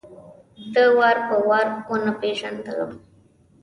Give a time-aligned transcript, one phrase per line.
[0.73, 2.91] ده وار په وار ونه پېژندلم.